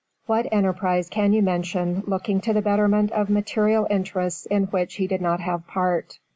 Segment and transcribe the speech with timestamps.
[0.25, 5.05] What enterprise can you mention looking to the betterment of material interests in which he
[5.05, 6.17] did not have part?